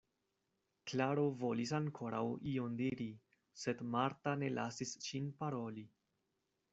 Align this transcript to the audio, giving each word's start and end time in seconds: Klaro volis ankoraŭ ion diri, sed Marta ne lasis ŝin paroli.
Klaro 0.91 1.25
volis 1.41 1.73
ankoraŭ 1.79 2.21
ion 2.51 2.79
diri, 2.79 3.07
sed 3.65 3.83
Marta 3.97 4.33
ne 4.45 4.49
lasis 4.57 4.95
ŝin 5.09 5.29
paroli. 5.43 5.85